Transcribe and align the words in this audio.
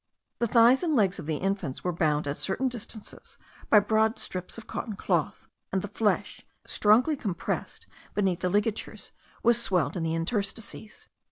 The 0.39 0.47
thighs 0.47 0.81
and 0.81 0.95
legs 0.95 1.19
of 1.19 1.27
the 1.27 1.35
infants 1.37 1.83
were 1.83 1.91
bound 1.93 2.27
at 2.27 2.35
certain 2.35 2.67
distances 2.69 3.37
by 3.69 3.79
broad 3.79 4.17
strips 4.17 4.57
of 4.57 4.65
cotton 4.65 4.95
cloth, 4.95 5.45
and 5.71 5.83
the 5.83 5.87
flesh, 5.87 6.43
strongly 6.65 7.15
compressed 7.15 7.85
beneath 8.15 8.39
the 8.39 8.49
ligatures, 8.49 9.11
was 9.43 9.61
swelled 9.61 9.95
in 9.95 10.01
the 10.01 10.15
interstices. 10.15 11.07